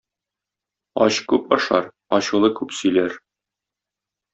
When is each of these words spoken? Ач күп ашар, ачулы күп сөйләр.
Ач 1.05 1.19
күп 1.33 1.55
ашар, 1.59 1.91
ачулы 2.21 2.53
күп 2.61 2.77
сөйләр. 2.81 3.23